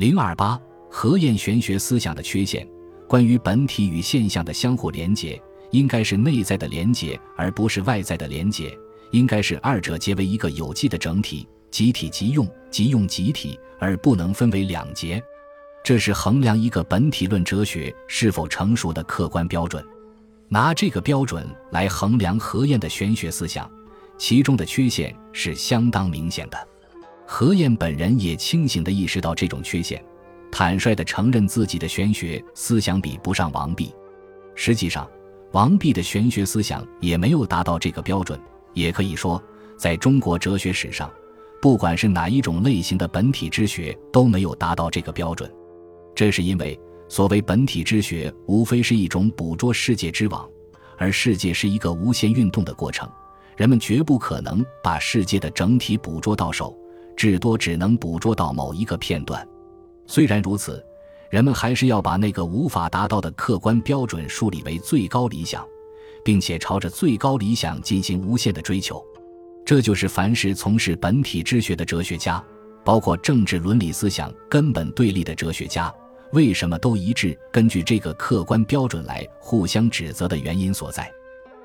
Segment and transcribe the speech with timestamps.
[0.00, 0.58] 零二八
[0.88, 2.66] 何晏玄学思想的缺陷，
[3.06, 5.38] 关于本体与现象的相互连结，
[5.72, 8.70] 应该是内在的连结，而不是外在的连结；
[9.10, 15.22] 应该是二者结为一个有机的整体，集体即用，即用集体，而不能分为两节。
[15.84, 19.84] 这是衡量一个本体论哲学是否成熟的客观标准。
[20.48, 23.70] 拿这个标准来衡量何晏的玄学思想，
[24.16, 26.68] 其中的缺陷是相当明显的。
[27.32, 30.04] 何晏本人也清醒地意识到这种缺陷，
[30.50, 33.94] 坦率地承认自己的玄学思想比不上王弼。
[34.56, 35.08] 实际上，
[35.52, 38.38] 王弼的玄学思想也没有达到这个标准。
[38.74, 39.40] 也可以说，
[39.78, 41.08] 在中国哲学史上，
[41.62, 45.48] 不管是哪一种类型的本体之学都没有达到这个标准。
[46.16, 46.76] 这是因为，
[47.08, 50.50] 所谓本体之学，无非是一种捕捉世界之网，
[50.98, 53.08] 而世界是一个无限运动的过程，
[53.56, 56.76] 人们绝不可能把世界的整体捕捉到手。
[57.20, 59.46] 至多只能捕捉到某一个片段。
[60.06, 60.82] 虽然如此，
[61.28, 65.62] 人们还是要把那个无法达到的客观标准树立为最高理想，
[66.24, 69.04] 并且朝着最高理想进行无限的追求。
[69.66, 72.42] 这就是凡是从事本体之学的哲学家，
[72.82, 75.92] 包括政治伦理思想根本对立的哲学家，
[76.32, 81.12] 为什么都一致根据这个客观标准来互相指责的原因所在。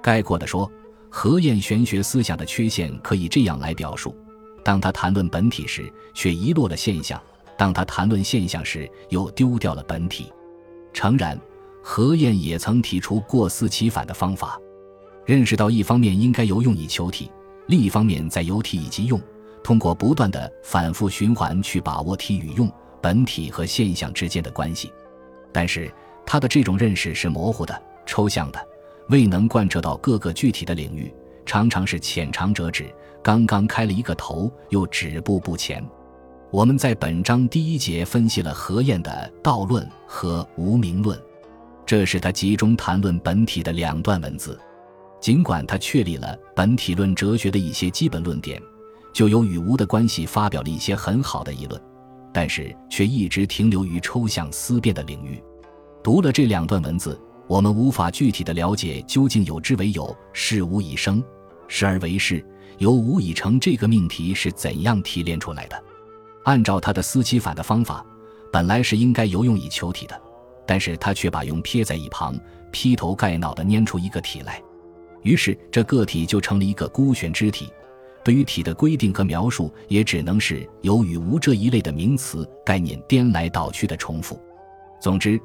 [0.00, 0.70] 概括地说，
[1.10, 4.14] 何晏玄学思想的缺陷可以这样来表述。
[4.62, 7.18] 当他谈论本体时，却遗落了现象；
[7.56, 10.32] 当他谈论现象时，又丢掉了本体。
[10.92, 11.38] 诚然，
[11.82, 14.60] 何晏也曾提出过思其反的方法，
[15.24, 17.30] 认识到一方面应该由用以求体，
[17.68, 19.20] 另一方面在由体以及用，
[19.62, 24.92] 通过不断的反复循环去把握体与用、本体和现象之间的关系。
[25.52, 25.92] 但是，
[26.26, 28.68] 他的这种认识是模糊的、抽象的，
[29.08, 31.12] 未能贯彻到各个具体的领域，
[31.46, 32.92] 常常是浅尝辄止。
[33.22, 35.84] 刚刚开了一个头，又止步不前。
[36.50, 41.16] 我们在本章第一节分析了何晏的道论和无名论，
[41.86, 44.58] 这是他集中谈论本体的两段文字。
[45.20, 48.60] 尽管他确立了本体论哲学的一些基本论点，
[49.12, 51.80] 就有与无的关系发表了一些很好的议论，
[52.32, 55.40] 但是却一直停留于抽象思辨的领域。
[56.02, 61.22] 读了这两段文字，我们无法具体的了解究竟有之为有，事无以生，
[61.70, 62.44] 时而为是。
[62.78, 65.84] 由无以成这个命题是怎样提炼出来的？
[66.44, 68.02] 按照他的思其反的方法，
[68.50, 70.18] 本来是应该由用以求体的，
[70.66, 72.34] 但是他却把用撇在一旁，
[72.72, 74.62] 劈头盖脑地拈出一个体来，
[75.22, 77.68] 于是这个体就成了一个孤悬之体。
[78.24, 84.40] 对于体的规定和描述，也只能是由与无这一类的名词概念颠来倒去的重复。
[85.02, 85.38] 总之，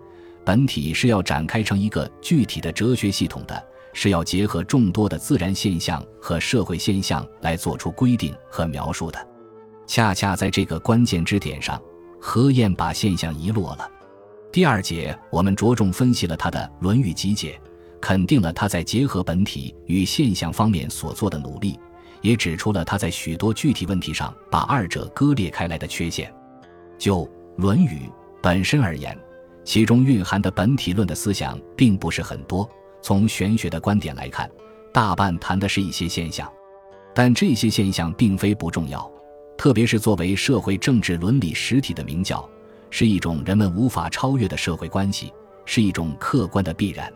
[0.45, 3.61] 本体是要展开成一个具体的哲学系统的。
[3.95, 9.27] 是要结合众多的自然现象和社会现象来做出规定和描述的。
[9.87, 11.81] 恰恰在这个关键之点上，
[12.19, 13.89] 何晏把现象遗落了。
[14.51, 17.59] 第二节我们着重分析了他的《论语集解》，
[18.01, 21.79] 肯定了他在结合本体与现象方面所做的努力，
[22.21, 26.33] 也指出了他在许多具体问题上把二者割裂开来的缺陷。
[26.97, 27.23] 就
[27.55, 28.09] 《论语》
[28.41, 29.17] 本身而言，
[29.63, 32.69] 其中蕴含的本体论的思想并不是很多。
[33.05, 34.49] 从玄学的观点来看，
[34.91, 36.51] 大半谈的是一些现象，
[37.13, 39.07] 但这些现象并非不重要，
[39.55, 42.49] 特别是作为社会政治伦理实体的名教，
[42.89, 45.31] 是一种人们无法超越的社会关系，
[45.65, 47.13] 是一种客观的必然。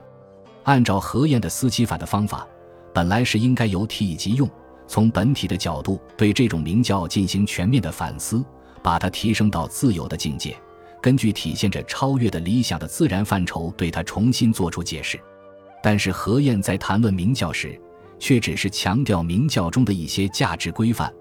[0.61, 2.47] 按照何晏的思齐法的方法，
[2.94, 4.47] 本来是应该由体以及用，
[4.85, 8.45] 从本体的角度对这种名教进行全面的反思，
[8.83, 10.56] 把它提升到自由的境界，
[11.01, 15.19] 根据体现着超越的理想的自然范畴，对它重新做出解释。
[15.81, 17.79] 但是何晏在谈论明教时，
[18.19, 21.13] 却只是强调明教中的一些价值规范，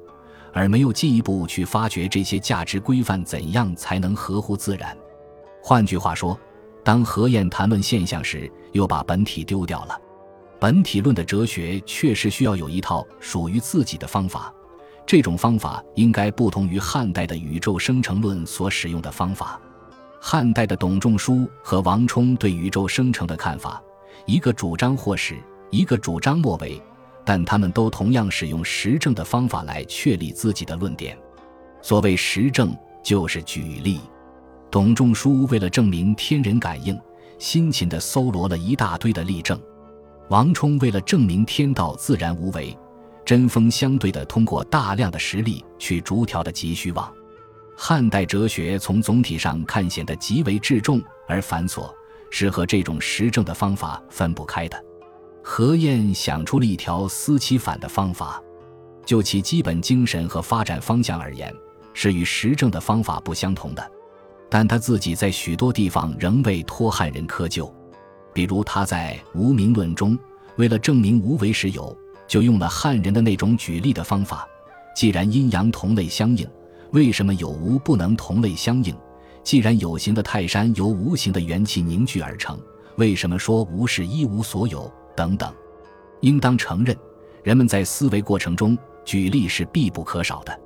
[0.52, 4.96] 而没有进一步去发掘这些价值规范怎样才能合乎自然。
[5.62, 6.38] 换句话说，
[6.82, 10.00] 当何晏谈论现象时，又把本体丢掉了。
[10.58, 14.52] 本体论的哲学确实需要有一套属于自己的方法，
[15.06, 19.60] 这种方法应该不同于汉代的宇宙生成论所使用的方法。
[20.20, 23.80] 汉代的董仲舒和王充对宇宙生成的看法。
[24.28, 25.38] 一个主张或始，
[25.70, 26.78] 一个主张末尾，
[27.24, 31.16] 但他们都同样使用实证的方法来确立自己的论点。
[31.80, 33.98] 所谓实证，就是举例。
[34.70, 37.00] 董仲舒为了证明天人感应，
[37.38, 39.58] 辛勤地搜罗了一大堆的例证；
[40.28, 42.76] 王充为了证明天道自然无为，
[43.24, 47.10] 针锋相对地通过大量的实例去逐条的急虚妄。
[47.74, 51.90] 汉代哲学从总体上看显得极为质重而繁琐。
[52.30, 54.84] 是和这种实证的方法分不开的。
[55.42, 58.42] 何晏想出了一条思其反的方法，
[59.04, 61.54] 就其基本精神和发展方向而言，
[61.94, 63.90] 是与实证的方法不相同的。
[64.50, 67.70] 但他自己在许多地方仍未托汉人窠臼。
[68.32, 70.18] 比如他在《无名论》中，
[70.56, 71.96] 为了证明无为是有，
[72.26, 74.46] 就用了汉人的那种举例的方法：
[74.94, 76.48] 既然阴阳同类相应，
[76.92, 78.94] 为什么有无不能同类相应？
[79.42, 82.60] 既然有形的泰山由无形的元气凝聚而成，
[82.96, 84.90] 为什么说无是一无所有？
[85.16, 85.52] 等等，
[86.20, 86.96] 应当承认，
[87.42, 90.60] 人们在思维过程中举例是必不可少的。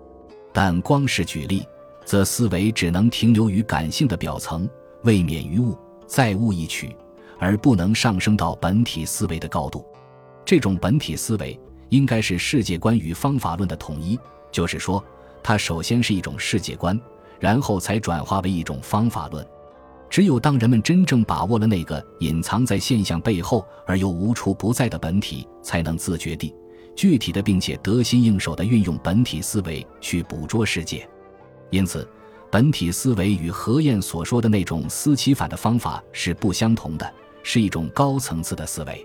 [0.53, 1.67] 但光是举例，
[2.05, 4.69] 则思维只能停留于感性的表层，
[5.05, 6.95] 未免于物，再物一取，
[7.39, 9.85] 而不能上升到本体思维的高度。
[10.45, 11.59] 这种本体思维
[11.89, 14.19] 应该是世界观与方法论的统一，
[14.51, 15.03] 就是说，
[15.43, 17.01] 它首先是一种世界观，
[17.43, 19.45] 然后才转化为一种方法论。
[20.09, 26.55] 只有当人们真正把握了那个隐藏在现象背后而又无处不在的本体，才能自觉地。
[26.95, 31.09] 具体的，并且得心应手地运用本体思维去捕捉世界，
[31.71, 32.09] 因此，
[32.49, 37.13] 本体思维与何晏所说的那种思其反的方法是不相同的，
[37.43, 39.05] 是一种高层次的思维。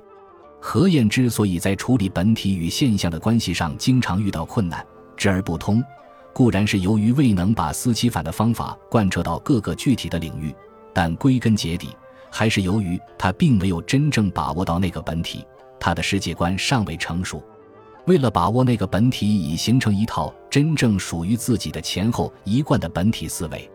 [0.60, 4.86] 何晏之所以在处理本体与现象的关系上经常遇到困难、
[5.16, 5.82] 知而不通，
[6.38, 10.54] 固然是由于未能把思其反的方法贯彻到各个具体的领域，
[10.94, 11.90] 但归根结底，
[12.30, 15.44] 还是由于他并没有真正把握到那个本体，
[15.80, 17.42] 他的世界观尚未成熟。
[18.06, 23.68] 为了把握那个本体，以形成一套真正属于自己的前后一贯的本体思维，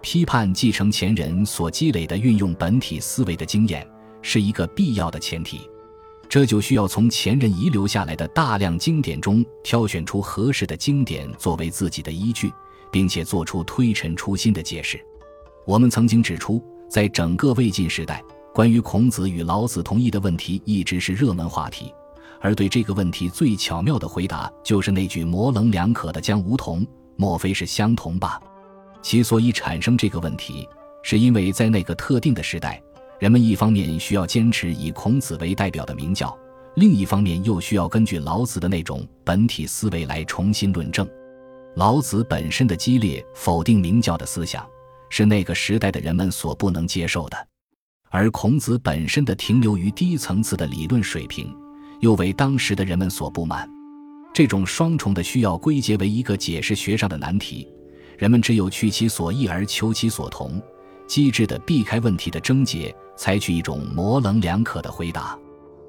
[0.00, 3.84] 批判继承前人所积累的运用本体思维的经验，
[4.22, 5.68] 是一个必要的前提。
[6.28, 12.52] 这就需要从前人遗留下来的大量经典中挑选出合适的经典作为自己的依据，
[12.90, 15.00] 并且做出推陈出新的解释。
[15.66, 21.92] 我们曾经指出，在整个魏晋时代，关于孔子与老子同意的问题一直是热门话题。
[22.40, 26.86] 而对这个问题最巧妙的回答，就是那句模棱两可的“将梧桐”，
[27.16, 28.38] 莫非是相同吧？
[29.00, 30.68] 其所以产生这个问题，
[31.02, 32.80] 是因为在那个特定的时代，
[33.18, 36.36] 人们一方面需要坚持以孔子为代表的明教，
[36.76, 41.08] 另一方面又需要根据老子的那种本体思维来重新论证。
[41.76, 44.66] 老子本身的激烈否定明教的思想，
[45.08, 47.36] 是那个时代的人们所不能接受的；
[48.10, 51.54] 而孔子本身的停留于低层次的理论水平。
[52.00, 53.66] 又为当时的人们所不满，
[54.34, 57.66] 这种双重的需要归结为一个解释学上的难题，
[58.18, 60.60] 人们只有去其所异而求其所同，
[61.06, 65.38] 机智地避开问题的症结，采取一种模棱两可的回答。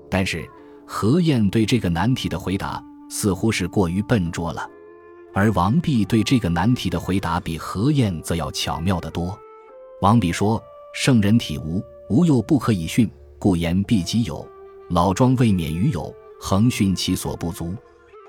[0.09, 0.47] 但是
[0.85, 4.67] 何晏对这个难题的回答似乎是过于笨拙了，
[5.33, 9.37] 而王弼对这个难题的回答比何晏则要巧妙得多。
[10.01, 10.61] 王弼说
[10.95, 14.47] ：“圣人体无，无又不可以训，故言必己有。”
[14.89, 17.75] 老庄未免于有，恒训其所不足。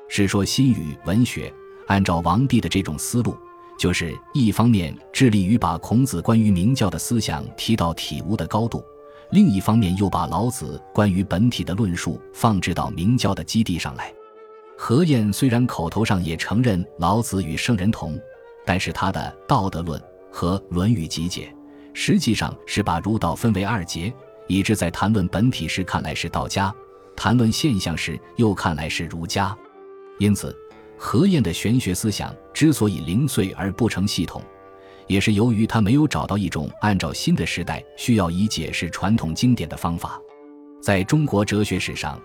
[0.09, 1.53] 是说心语文学，
[1.87, 3.37] 按照王弼的这种思路，
[3.79, 8.85] 就是一方面致力于把孔子关于明教的思想提到体悟的高度，
[9.31, 14.13] 另一方面又把老子关于本体的论述放置到明教的基地上来。
[14.77, 18.19] 何晏虽然口头上也承认老子与圣人同，
[18.67, 21.53] 但是他的《道德论》和《论语集解》，
[21.95, 24.13] 实际上是把儒道分为二节。
[24.51, 26.75] 以致在谈论本体时看来是道家，
[27.15, 29.55] 谈论现象时又看来是儒家。
[30.19, 30.57] 因此，
[30.97, 34.43] 何晏的玄学思想之所以零碎而不成系统，
[35.07, 40.21] 也是由于他没有找到一种按照新的时代需要以解释传统经典的方法。
[40.83, 42.21] 在中国哲学史上，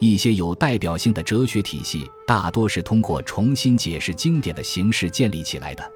[0.00, 5.88] 一些有代表性的哲学体系大多是通过重新解释经典的形式建立起来的。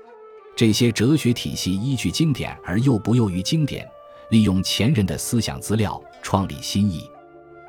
[0.55, 3.85] 这些哲学体系依据经典而又不囿于经典。
[4.29, 7.11] 利用前人的思想资料创立新意，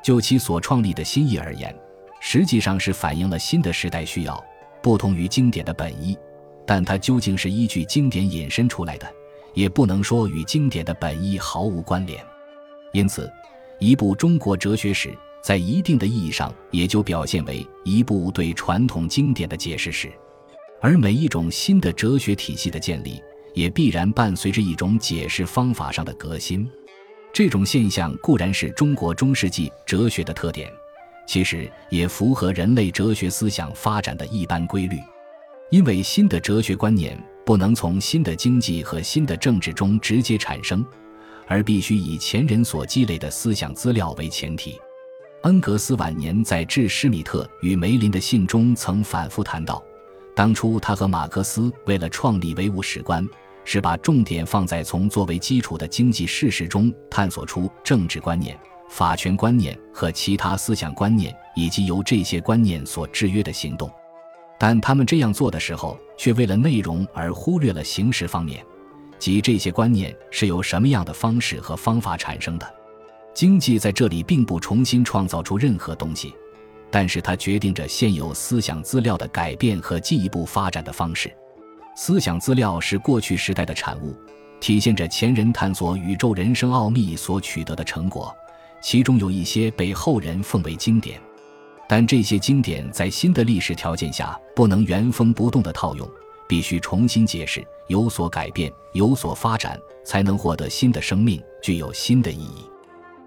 [0.04, 1.76] 就其所创立的新意而言，
[2.20, 4.40] 实际上是反映了新的时代需要，
[4.82, 6.16] 不同于经典的本意。
[6.66, 9.06] 但它究竟是依据经典引申出来的，
[9.54, 12.24] 也不能说与经典的本意毫无关联。
[12.92, 13.30] 因此，
[13.78, 20.10] 一部中国哲学史在一定的意义上也就表现为一部对传统经典的解释史。
[20.80, 23.22] 而每一种新的哲学体系的建立。
[23.54, 26.66] 也必然伴随着一种解释方法上的革新，
[27.34, 30.72] 这种现象固然是中国中世纪哲学的特点，
[31.26, 34.98] 其实也符合人类哲学思想发展的一般规律。
[35.70, 40.84] 因为新的哲学观念不能从新的经济和新的政治中直接产生，
[41.46, 44.78] 而必须以前人所积累的思想资料为前提。
[45.42, 49.82] 恩格斯晚年在致施米特与梅林的信中曾反复谈到，
[50.34, 53.26] 当初他和马克思为了创立唯物史观。
[53.64, 58.58] 是把重点放在从作为基础的经济事实中探索出政治观念、
[58.92, 63.90] 法权观念和其他思想观念，以及由这些观念所制约的行动。
[64.58, 68.62] 但他们这样做的时候，却为了内容而忽略了形式方面，
[69.18, 72.74] 即这些观念是由什么样的方式和方法产生的。
[73.32, 76.34] 经济在这里并不重新创造出任何东西，
[76.90, 81.34] 但是它决定着现有思想资料的改变和进一步发展的方式。
[81.96, 84.14] 思想资料是过去时代的产物，
[84.60, 88.30] 体现着前人探索宇宙人生奥秘所取得的成果，
[88.82, 91.20] 其中有一些被后人奉为经典。
[91.88, 96.08] 但这些经典在新的历史条件下不能原封不动地套用，
[96.48, 102.64] 必须重新解释，有所改变，有所发展，才能获得新的生命，具有新的意义。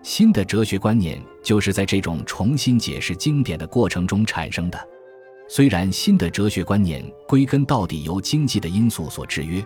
[0.02, 4.90] 新的哲学观念就是在这种重新解释经典的过程中产生的。
[5.48, 9.64] 虽然新的哲学观念归根到底由经济的因素所制约，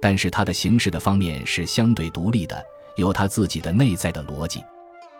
[0.00, 2.60] 但是它的形式的方面是相对独立的，
[2.96, 4.60] 有它自己的内在的逻辑。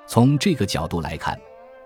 [0.07, 1.39] 从这个角度来看。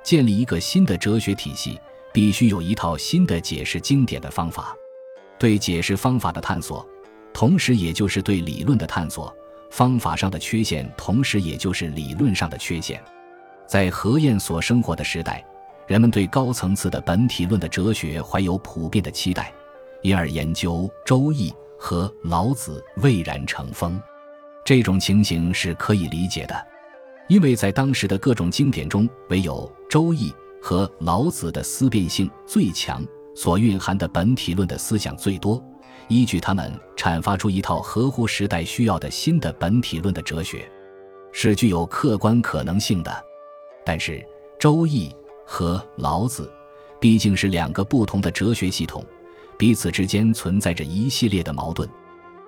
[0.03, 1.81] 建立一个新的哲学体系，
[2.13, 4.73] 必须有一套新的解释经典的方法。
[5.37, 6.89] 对解释方法的探索，
[7.35, 9.37] 同时也就是对理论的探索。
[9.69, 13.03] 方法上的缺陷，同时也就是理论上的缺陷。
[13.67, 15.45] 在何晏所生活的时代，
[15.89, 19.53] 人们对高层次的本体论的哲学怀有普遍的期待，
[20.03, 24.01] 因而研究《周易》和老子蔚然成风。
[24.65, 26.65] 这种情形是可以理解的。
[27.29, 30.31] 因为在当时的各种经典中，唯有《周易》
[30.63, 33.05] 和老子的思辨性最强，
[33.35, 35.63] 所蕴含的本体论的思想最多，
[36.07, 40.71] 依据他们阐发出一套合乎时代需要的新的本体论的哲学，
[41.33, 43.25] 是具有客观可能性的。
[43.85, 44.13] 但是，
[44.59, 45.09] 《周易》
[45.45, 46.49] 和老子
[47.01, 49.05] 毕竟是两个不同的哲学系统，
[49.59, 51.89] 彼此之间存在着一系列的矛盾。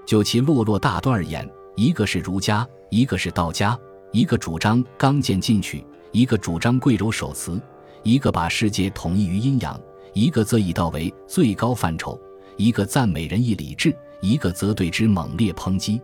[0.06, 3.78] 就其落落大端而言，一个是儒家，一个是道家。
[4.10, 7.60] 一个主张刚健进取，一个主张贵柔守慈；
[8.02, 9.78] 一个把世界统一于阴阳，
[10.14, 12.18] 一个则以道为最高范畴；
[12.56, 16.00] 一个赞美仁义礼智，一个则对之猛烈抨击。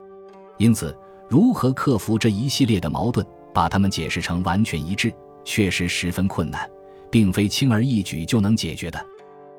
[0.58, 0.96] 因此，
[1.28, 6.70] 如何克服这一系列的矛盾，把它们解释成完全一致，确实十分困难，
[7.10, 9.04] 并非轻而易举就能解决的。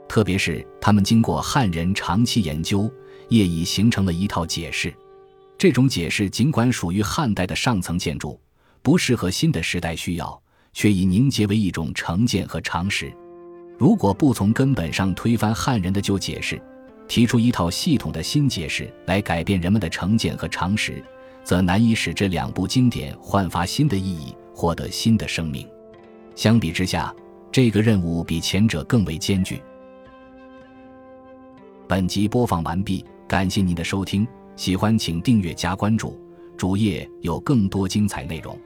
[0.08, 2.90] 特别是他们经过汉人长期研究，
[3.30, 4.94] 业已形成了一套解释。
[5.58, 8.40] 这种解释尽管属于汉代的上层建筑，
[8.82, 10.42] 不适合新的时代需要，
[10.74, 13.12] 却已凝结为一种成见和常识。
[13.78, 16.62] 如果不从根本上推翻汉人的旧解释，
[17.08, 21.04] 提出一套系统的新解释来改变人们的成见和常识，
[21.44, 25.68] 则难以使这两部经典焕发新的意义，获得新的生命。
[26.36, 27.14] 相比之下，
[27.52, 29.62] 这个任务比前者更为艰巨。
[31.88, 34.28] 本集播放完毕，感谢您的收听。
[34.56, 36.20] 喜欢请订阅加关注，
[36.56, 38.58] 主页有更多精彩内容。